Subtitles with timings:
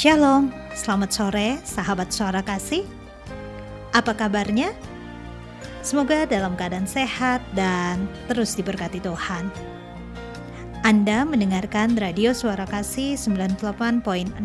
[0.00, 2.88] Shalom, selamat sore sahabat suara kasih.
[3.92, 4.72] Apa kabarnya?
[5.84, 9.52] Semoga dalam keadaan sehat dan terus diberkati Tuhan.
[10.88, 14.40] Anda mendengarkan radio suara kasih 98.6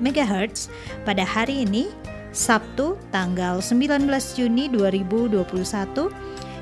[0.00, 0.72] MHz
[1.04, 1.92] pada hari ini,
[2.32, 5.44] Sabtu tanggal 19 Juni 2021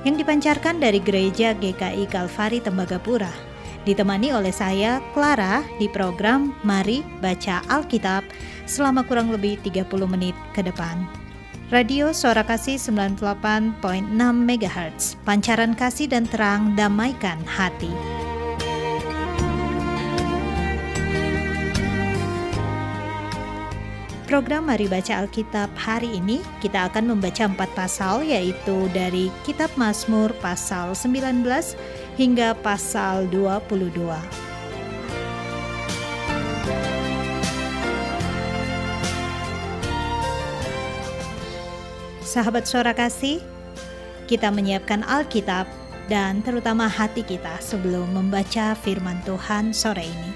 [0.02, 3.51] yang dipancarkan dari Gereja GKI Kalvari Tembagapura
[3.83, 8.23] ditemani oleh saya Clara di program Mari Baca Alkitab
[8.66, 11.23] selama kurang lebih 30 menit ke depan.
[11.73, 13.73] Radio Suara Kasih 98.6
[14.21, 17.88] MHz, pancaran kasih dan terang damaikan hati.
[24.33, 30.33] Program Mari Baca Alkitab hari ini kita akan membaca empat pasal yaitu dari Kitab Mazmur
[30.41, 31.45] pasal 19
[32.16, 34.43] hingga pasal 22.
[42.24, 43.45] Sahabat suara kasih,
[44.24, 45.69] kita menyiapkan Alkitab
[46.09, 50.32] dan terutama hati kita sebelum membaca firman Tuhan sore ini.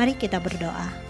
[0.00, 1.09] Mari kita berdoa.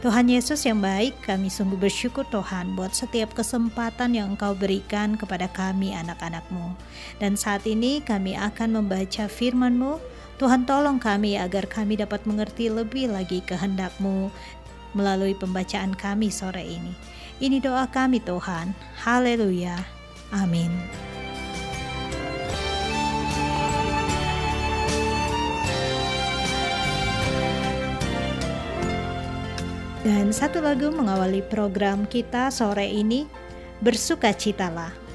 [0.00, 5.44] Tuhan Yesus yang baik, kami sungguh bersyukur Tuhan buat setiap kesempatan yang Engkau berikan kepada
[5.52, 6.72] kami anak-anakmu.
[7.20, 10.00] Dan saat ini kami akan membaca firman-Mu.
[10.40, 14.32] Tuhan tolong kami agar kami dapat mengerti lebih lagi kehendak-Mu
[14.96, 16.96] melalui pembacaan kami sore ini.
[17.36, 18.72] Ini doa kami Tuhan.
[19.04, 19.76] Haleluya.
[20.32, 20.72] Amin.
[30.00, 33.28] Dan satu lagu mengawali program kita sore ini,
[33.84, 35.09] Bersukacitalah.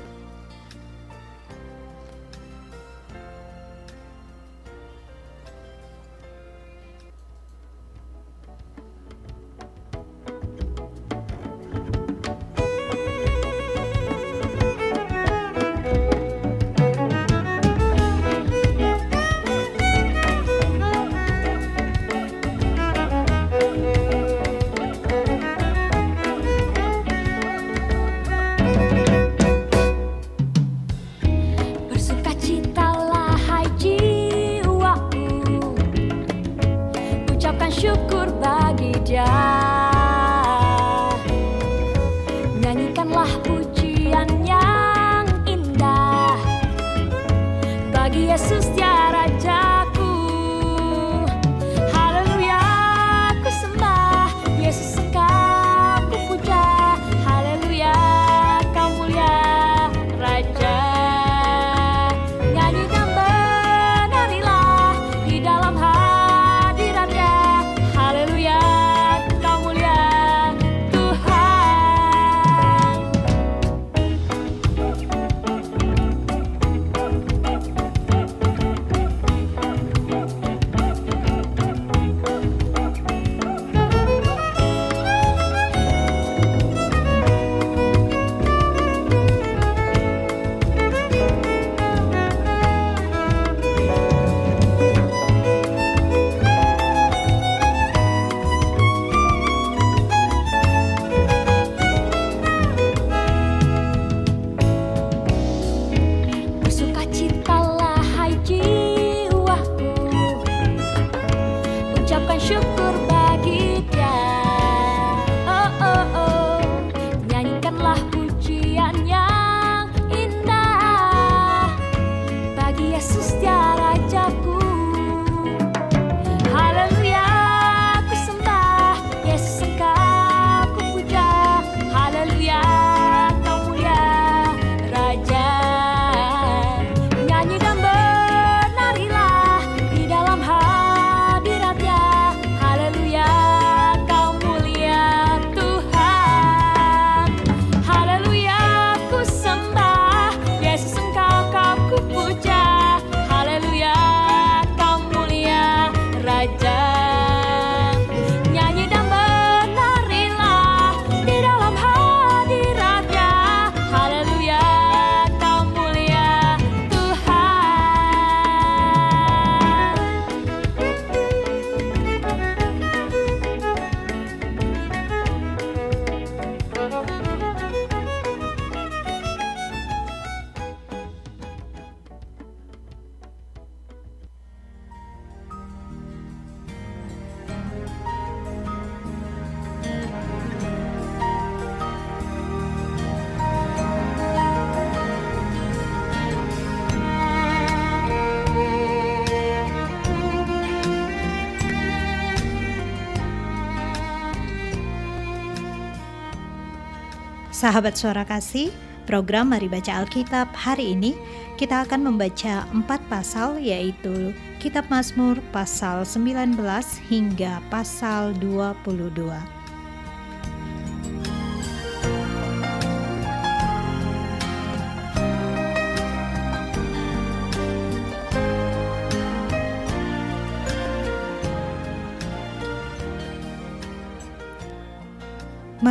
[207.66, 208.70] Sahabat suara kasih,
[209.09, 211.17] program Mari Baca Alkitab hari ini
[211.58, 216.62] kita akan membaca empat pasal yaitu Kitab Mazmur pasal 19
[217.09, 219.54] hingga pasal 22.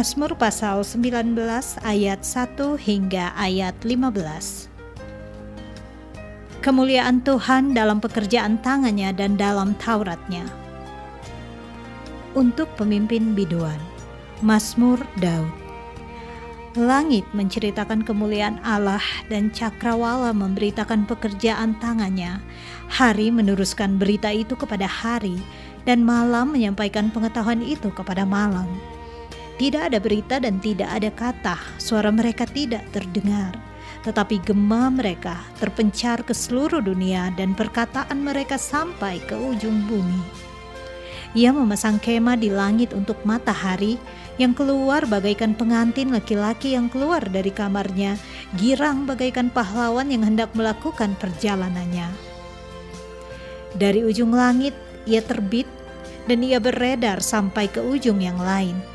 [0.04, 1.32] Mazmur pasal 19
[1.80, 4.68] ayat 1 hingga ayat 15.
[6.60, 10.44] Kemuliaan Tuhan dalam pekerjaan tangannya dan dalam Tauratnya.
[12.36, 13.80] Untuk pemimpin biduan,
[14.44, 15.48] Mazmur Daud.
[16.76, 19.00] Langit menceritakan kemuliaan Allah
[19.32, 22.44] dan cakrawala memberitakan pekerjaan tangannya.
[22.92, 25.40] Hari meneruskan berita itu kepada hari
[25.88, 28.68] dan malam menyampaikan pengetahuan itu kepada malam.
[29.54, 33.54] Tidak ada berita dan tidak ada kata, suara mereka tidak terdengar.
[34.02, 40.42] Tetapi gema mereka terpencar ke seluruh dunia dan perkataan mereka sampai ke ujung bumi.
[41.38, 43.94] Ia memasang kemah di langit untuk matahari
[44.42, 48.18] yang keluar bagaikan pengantin laki-laki yang keluar dari kamarnya,
[48.58, 52.10] girang bagaikan pahlawan yang hendak melakukan perjalanannya.
[53.78, 54.74] Dari ujung langit
[55.06, 55.66] ia terbit
[56.26, 58.93] dan ia beredar sampai ke ujung yang lain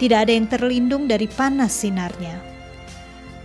[0.00, 2.40] tidak ada yang terlindung dari panas sinarnya.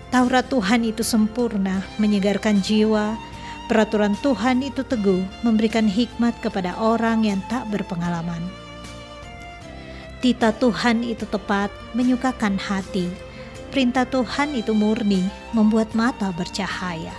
[0.08, 3.20] Taurat Tuhan itu sempurna, menyegarkan jiwa.
[3.68, 8.40] Peraturan Tuhan itu teguh, memberikan hikmat kepada orang yang tak berpengalaman.
[10.24, 13.12] Tita Tuhan itu tepat, menyukakan hati.
[13.68, 17.12] Perintah Tuhan itu murni, membuat mata bercahaya.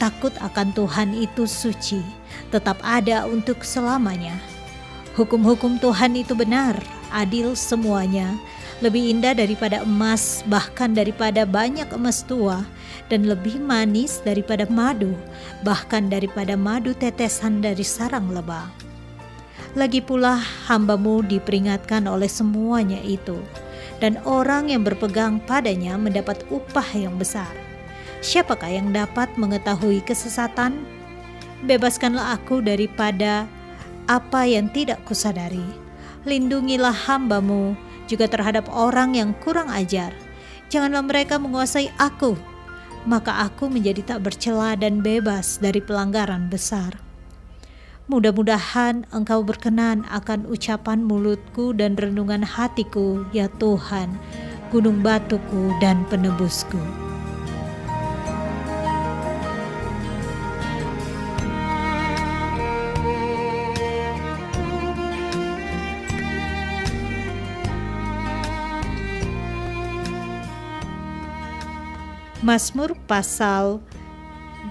[0.00, 2.00] Takut akan Tuhan itu suci,
[2.48, 4.53] tetap ada untuk selamanya.
[5.14, 6.74] Hukum-hukum Tuhan itu benar,
[7.14, 8.34] adil semuanya,
[8.82, 12.66] lebih indah daripada emas, bahkan daripada banyak emas tua,
[13.06, 15.14] dan lebih manis daripada madu,
[15.62, 18.66] bahkan daripada madu tetesan dari sarang lebah.
[19.78, 23.38] Lagi pula hambamu diperingatkan oleh semuanya itu,
[24.02, 27.54] dan orang yang berpegang padanya mendapat upah yang besar.
[28.18, 30.82] Siapakah yang dapat mengetahui kesesatan?
[31.62, 33.46] Bebaskanlah aku daripada
[34.08, 35.84] apa yang tidak kusadari
[36.24, 37.76] lindungilah hambamu
[38.08, 40.12] juga terhadap orang yang kurang ajar.
[40.72, 42.34] Janganlah mereka menguasai aku,
[43.04, 46.98] maka aku menjadi tak bercela dan bebas dari pelanggaran besar.
[48.04, 54.12] Mudah-mudahan engkau berkenan akan ucapan mulutku dan renungan hatiku, ya Tuhan,
[54.68, 57.03] gunung batuku dan penebusku.
[72.44, 73.80] Mazmur pasal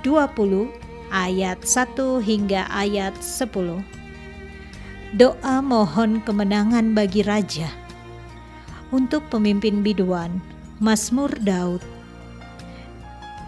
[0.05, 0.69] 20
[1.09, 3.81] ayat 1 hingga ayat 10.
[5.17, 7.73] Doa mohon kemenangan bagi raja.
[8.93, 10.37] Untuk pemimpin biduan,
[10.77, 11.81] Mazmur Daud.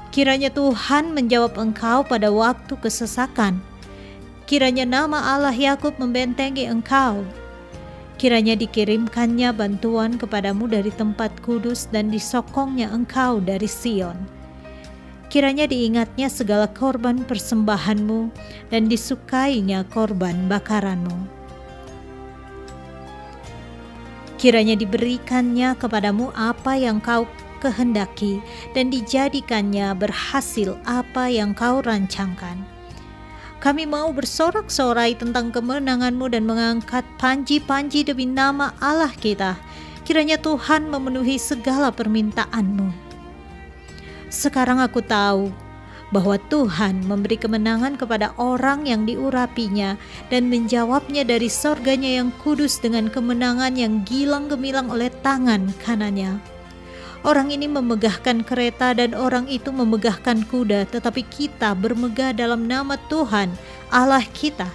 [0.10, 3.62] Kiranya Tuhan menjawab engkau pada waktu kesesakan.
[4.50, 7.22] Kiranya nama Allah Yakub membentengi engkau
[8.26, 14.18] Kiranya dikirimkannya bantuan kepadamu dari tempat kudus dan disokongnya engkau dari Sion.
[15.30, 18.34] Kiranya diingatnya segala korban persembahanmu
[18.74, 21.14] dan disukainya korban bakaranmu.
[24.42, 27.30] Kiranya diberikannya kepadamu apa yang kau
[27.62, 28.42] kehendaki
[28.74, 32.66] dan dijadikannya berhasil apa yang kau rancangkan
[33.66, 39.58] kami mau bersorak-sorai tentang kemenanganmu dan mengangkat panji-panji demi nama Allah kita.
[40.06, 42.94] Kiranya Tuhan memenuhi segala permintaanmu.
[44.30, 45.50] Sekarang aku tahu
[46.14, 49.98] bahwa Tuhan memberi kemenangan kepada orang yang diurapinya
[50.30, 56.38] dan menjawabnya dari sorganya yang kudus dengan kemenangan yang gilang gemilang oleh tangan kanannya.
[57.26, 63.50] Orang ini memegahkan kereta dan orang itu memegahkan kuda, tetapi kita bermegah dalam nama Tuhan,
[63.90, 64.70] Allah kita.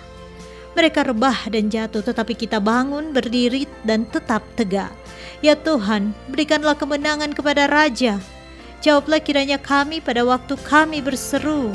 [0.74, 4.90] Mereka rebah dan jatuh, tetapi kita bangun, berdiri, dan tetap tegak.
[5.38, 8.18] Ya Tuhan, berikanlah kemenangan kepada Raja.
[8.82, 11.70] Jawablah kiranya kami pada waktu kami berseru.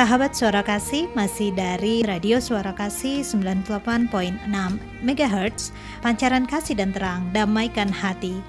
[0.00, 4.48] Sahabat Suara Kasih masih dari Radio Suara Kasih 98.6
[5.04, 8.40] MHz Pancaran Kasih dan Terang Damaikan Hati.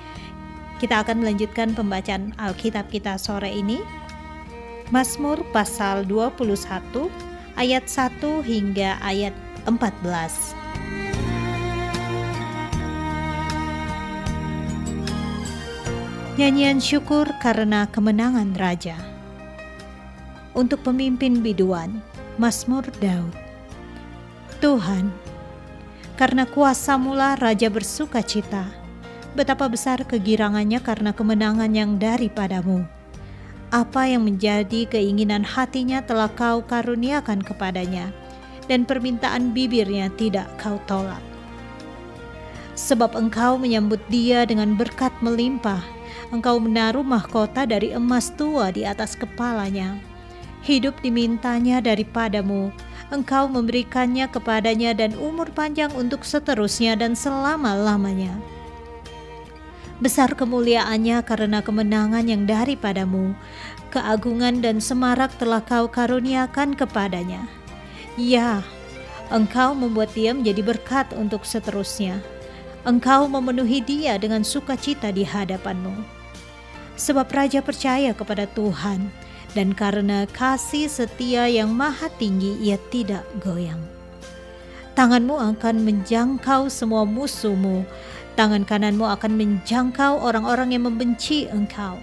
[0.80, 3.84] Kita akan melanjutkan pembacaan Alkitab kita sore ini.
[4.96, 6.56] Mazmur pasal 21
[7.60, 9.36] ayat 1 hingga ayat
[9.68, 10.56] 14
[16.40, 19.11] Nyanyian syukur karena kemenangan Raja
[20.52, 22.04] untuk pemimpin biduan,
[22.36, 23.32] Mazmur Daud.
[24.60, 25.10] Tuhan,
[26.20, 28.70] karena kuasa mula Raja bersuka cita,
[29.34, 32.86] betapa besar kegirangannya karena kemenangan yang daripadamu.
[33.72, 38.12] Apa yang menjadi keinginan hatinya telah kau karuniakan kepadanya,
[38.68, 41.24] dan permintaan bibirnya tidak kau tolak.
[42.76, 45.80] Sebab engkau menyambut dia dengan berkat melimpah,
[46.36, 50.11] engkau menaruh mahkota dari emas tua di atas kepalanya
[50.62, 52.70] hidup dimintanya daripadamu,
[53.10, 58.38] engkau memberikannya kepadanya dan umur panjang untuk seterusnya dan selama-lamanya.
[60.02, 63.38] Besar kemuliaannya karena kemenangan yang daripadamu,
[63.94, 67.46] keagungan dan semarak telah kau karuniakan kepadanya.
[68.18, 68.66] Ya,
[69.30, 72.18] engkau membuat dia menjadi berkat untuk seterusnya.
[72.82, 75.94] Engkau memenuhi dia dengan sukacita di hadapanmu.
[76.98, 79.14] Sebab raja percaya kepada Tuhan,
[79.52, 83.80] dan karena kasih setia yang maha tinggi ia tidak goyang.
[84.96, 87.88] Tanganmu akan menjangkau semua musuhmu,
[88.36, 92.00] tangan kananmu akan menjangkau orang-orang yang membenci engkau.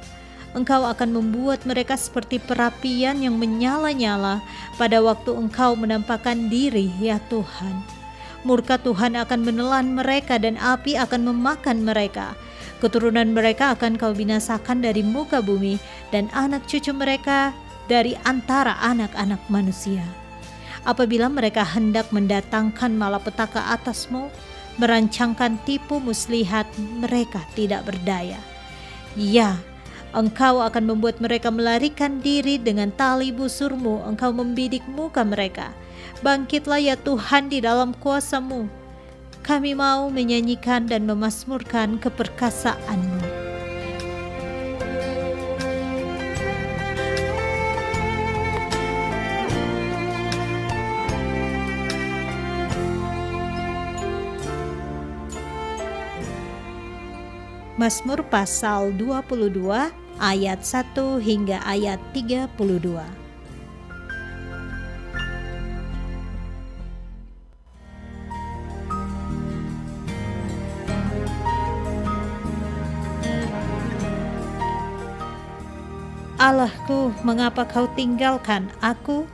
[0.57, 4.40] Engkau akan membuat mereka seperti perapian yang menyala-nyala
[4.81, 7.85] pada waktu engkau menampakkan diri, ya Tuhan.
[8.49, 12.33] Murka Tuhan akan menelan mereka dan api akan memakan mereka
[12.78, 15.82] Keturunan mereka akan kau binasakan dari muka bumi
[16.14, 17.50] dan anak cucu mereka
[17.90, 20.06] dari antara anak-anak manusia.
[20.87, 24.30] Apabila mereka hendak mendatangkan malapetaka atasmu,
[24.78, 28.38] merancangkan tipu muslihat, mereka tidak berdaya.
[29.18, 29.58] Ya,
[30.14, 34.06] Engkau akan membuat mereka melarikan diri dengan tali busurmu.
[34.08, 35.75] Engkau membidik muka mereka.
[36.25, 38.77] Bangkitlah ya Tuhan di dalam kuasamu.
[39.49, 43.25] Kami mau menyanyikan dan memasmurkan keperkasaanmu.
[57.81, 59.49] Mazmur pasal 22
[60.21, 63.27] ayat 1 hingga ayat 32.
[76.38, 79.26] Allahku, mengapa kau tinggalkan aku?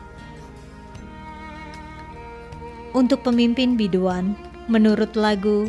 [2.96, 4.32] Untuk pemimpin biduan,
[4.72, 5.68] menurut lagu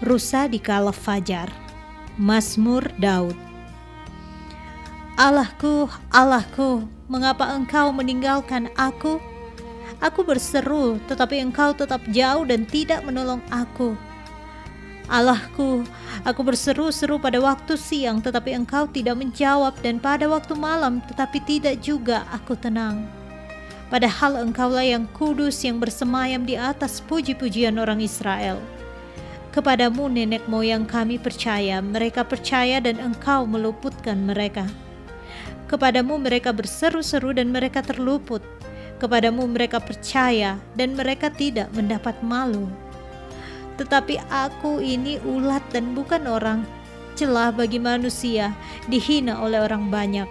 [0.00, 1.52] Rusa di Kala Fajar.
[2.16, 3.36] Mazmur Daud
[5.20, 9.20] Allahku, Allahku, mengapa engkau meninggalkan aku?
[10.00, 13.92] Aku berseru, tetapi engkau tetap jauh dan tidak menolong aku.
[15.10, 15.82] Allahku,
[16.22, 21.82] aku berseru-seru pada waktu siang, tetapi engkau tidak menjawab, dan pada waktu malam, tetapi tidak
[21.82, 23.06] juga aku tenang.
[23.90, 28.56] Padahal engkaulah yang kudus yang bersemayam di atas puji-pujian orang Israel.
[29.52, 34.64] Kepadamu nenek moyang kami percaya, mereka percaya dan engkau meluputkan mereka.
[35.68, 38.40] Kepadamu mereka berseru-seru dan mereka terluput.
[38.96, 42.72] Kepadamu mereka percaya dan mereka tidak mendapat malu.
[43.80, 46.68] Tetapi aku ini ulat dan bukan orang,
[47.16, 48.52] celah bagi manusia,
[48.88, 50.28] dihina oleh orang banyak.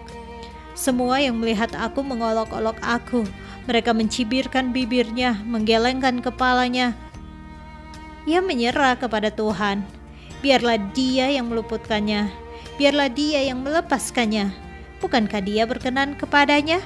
[0.78, 3.28] Semua yang melihat aku mengolok-olok aku,
[3.66, 6.96] mereka mencibirkan bibirnya, menggelengkan kepalanya,
[8.30, 9.82] ia menyerah kepada Tuhan.
[10.42, 12.30] Biarlah Dia yang meluputkannya,
[12.78, 14.54] biarlah Dia yang melepaskannya.
[15.02, 16.82] Bukankah Dia berkenan kepadanya?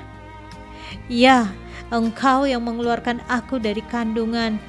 [1.11, 1.51] Ya,
[1.91, 4.59] Engkau yang mengeluarkan aku dari kandungan,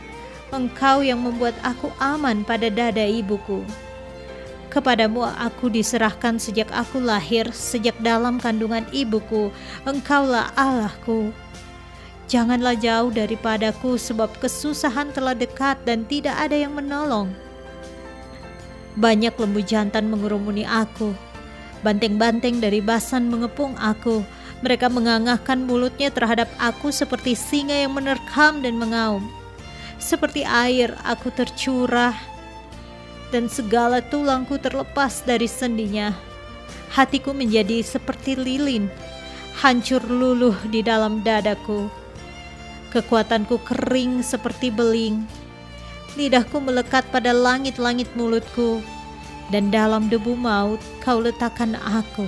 [0.57, 3.61] Engkau yang membuat aku aman pada dada ibuku.
[4.73, 9.53] Kepadamu aku diserahkan sejak aku lahir, sejak dalam kandungan ibuku.
[9.85, 11.29] Engkaulah Allahku.
[12.25, 17.29] Janganlah jauh daripadaku, sebab kesusahan telah dekat dan tidak ada yang menolong.
[18.97, 21.13] Banyak lembu jantan mengurumuni aku,
[21.85, 24.25] banteng-banteng dari basan mengepung aku.
[24.65, 29.46] Mereka mengangahkan mulutnya terhadap aku seperti singa yang menerkam dan mengaum.
[29.97, 32.15] Seperti air aku tercurah
[33.35, 36.15] dan segala tulangku terlepas dari sendinya.
[36.95, 38.87] Hatiku menjadi seperti lilin,
[39.59, 41.91] hancur luluh di dalam dadaku.
[42.95, 45.27] Kekuatanku kering seperti beling.
[46.17, 48.81] Lidahku melekat pada langit-langit mulutku,
[49.53, 52.25] dan dalam debu maut kau letakkan aku.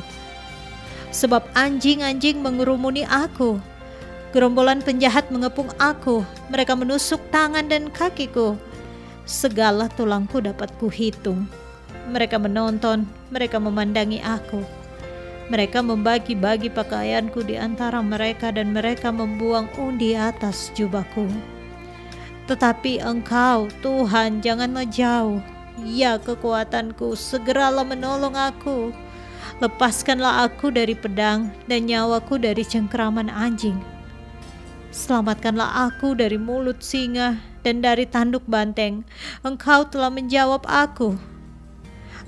[1.09, 3.57] Sebab anjing-anjing mengurumuni aku,
[4.31, 8.59] gerombolan penjahat mengepung aku, mereka menusuk tangan dan kakiku.
[9.29, 11.49] Segala tulangku dapat kuhitung.
[12.09, 14.65] Mereka menonton, mereka memandangi aku
[15.49, 21.25] mereka membagi-bagi pakaianku di antara mereka dan mereka membuang undi atas jubahku.
[22.49, 25.41] Tetapi engkau, Tuhan, janganlah jauh.
[25.85, 28.93] Ya kekuatanku, segeralah menolong aku.
[29.61, 33.77] Lepaskanlah aku dari pedang dan nyawaku dari cengkraman anjing.
[34.89, 39.05] Selamatkanlah aku dari mulut singa dan dari tanduk banteng.
[39.45, 41.17] Engkau telah menjawab aku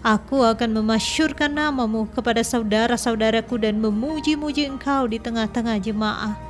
[0.00, 6.40] Aku akan memasyurkan namamu kepada saudara-saudaraku dan memuji-muji engkau di tengah-tengah jemaah.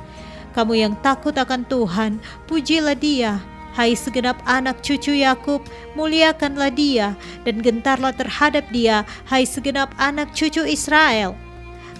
[0.55, 3.43] Kamu yang takut akan Tuhan, pujilah dia.
[3.75, 5.67] Hai segenap anak cucu Yakub,
[5.99, 11.35] muliakanlah dia dan gentarlah terhadap dia, hai segenap anak cucu Israel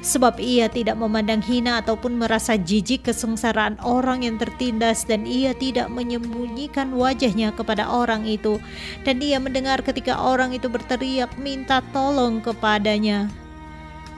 [0.01, 5.93] sebab ia tidak memandang hina ataupun merasa jijik kesengsaraan orang yang tertindas dan ia tidak
[5.93, 8.57] menyembunyikan wajahnya kepada orang itu.
[9.05, 13.29] Dan ia mendengar ketika orang itu berteriak minta tolong kepadanya.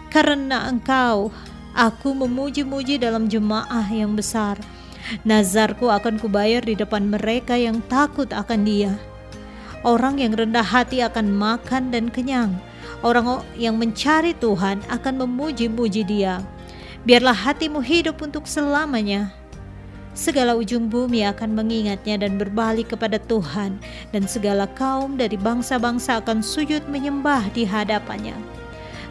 [0.08, 1.36] Karena engkau
[1.76, 4.56] aku memuji-muji dalam jemaah yang besar.
[5.28, 8.96] Nazarku akan kubayar di depan mereka yang takut akan dia.
[9.84, 12.56] Orang yang rendah hati akan makan dan kenyang
[13.04, 16.40] Orang yang mencari Tuhan akan memuji-muji Dia.
[17.04, 19.36] Biarlah hatimu hidup untuk selamanya.
[20.16, 23.76] Segala ujung bumi akan mengingatnya dan berbalik kepada Tuhan,
[24.16, 28.38] dan segala kaum dari bangsa-bangsa akan sujud menyembah di hadapannya.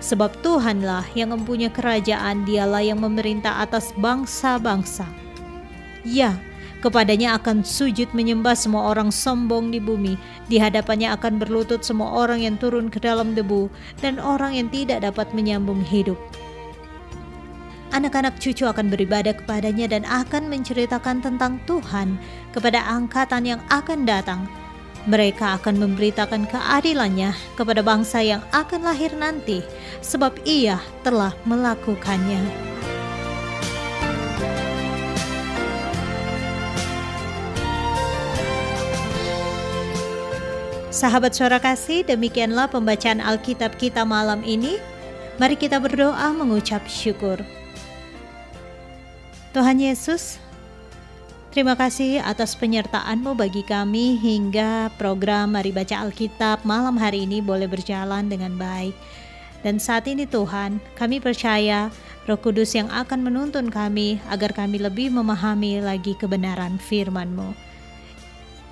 [0.01, 5.05] Sebab Tuhanlah yang mempunyai kerajaan, dialah yang memerintah atas bangsa-bangsa.
[6.07, 6.39] Ya,
[6.83, 10.19] Kepadanya akan sujud menyembah semua orang sombong di bumi.
[10.51, 13.71] Di hadapannya akan berlutut semua orang yang turun ke dalam debu
[14.03, 16.19] dan orang yang tidak dapat menyambung hidup.
[17.95, 22.19] Anak-anak cucu akan beribadah kepadanya dan akan menceritakan tentang Tuhan
[22.51, 24.51] kepada angkatan yang akan datang.
[25.07, 29.63] Mereka akan memberitakan keadilannya kepada bangsa yang akan lahir nanti,
[30.03, 32.43] sebab ia telah melakukannya.
[40.93, 44.77] Sahabat suara kasih, demikianlah pembacaan Alkitab kita malam ini.
[45.41, 47.41] Mari kita berdoa mengucap syukur.
[49.57, 50.37] Tuhan Yesus,
[51.49, 57.73] terima kasih atas penyertaan-Mu bagi kami hingga program Mari Baca Alkitab malam hari ini boleh
[57.73, 58.93] berjalan dengan baik.
[59.65, 61.89] Dan saat ini Tuhan, kami percaya
[62.29, 67.72] Roh Kudus yang akan menuntun kami agar kami lebih memahami lagi kebenaran firman-Mu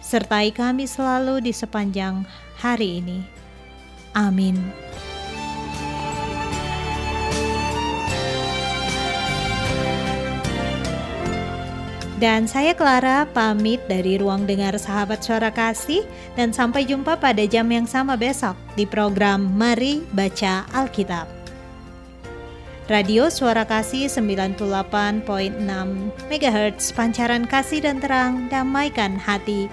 [0.01, 2.25] sertai kami selalu di sepanjang
[2.59, 3.21] hari ini.
[4.17, 4.59] Amin.
[12.21, 16.05] Dan saya Clara pamit dari ruang dengar sahabat suara kasih
[16.37, 21.40] dan sampai jumpa pada jam yang sama besok di program Mari Baca Alkitab.
[22.91, 24.59] Radio Suara Kasih 98.6
[26.27, 29.71] MHz Pancaran Kasih dan Terang Damaikan Hati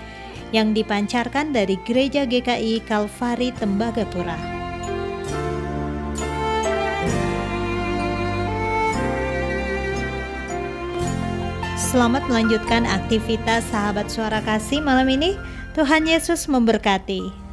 [0.53, 4.37] yang dipancarkan dari Gereja GKI Kalvari Tembagapura.
[11.73, 15.33] Selamat melanjutkan aktivitas sahabat suara kasih malam ini.
[15.73, 17.46] Tuhan Yesus memberkati.